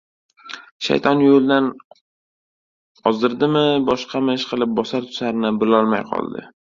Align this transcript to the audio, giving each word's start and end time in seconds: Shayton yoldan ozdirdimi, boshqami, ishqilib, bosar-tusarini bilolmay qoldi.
Shayton 0.85 1.19
yoldan 1.23 1.67
ozdirdimi, 3.11 3.63
boshqami, 3.91 4.35
ishqilib, 4.41 4.75
bosar-tusarini 4.81 5.53
bilolmay 5.65 6.07
qoldi. 6.15 6.49